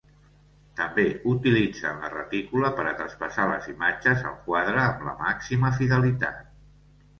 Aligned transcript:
També 0.77 1.03
utilitzen 1.31 1.99
la 2.05 2.09
retícula 2.13 2.71
per 2.79 2.87
a 2.93 2.95
traspassar 3.03 3.47
les 3.53 3.69
imatges 3.75 4.27
al 4.33 4.35
quadre 4.49 4.83
amb 4.87 5.07
la 5.11 5.17
màxima 5.23 5.75
fidelitat. 5.81 6.45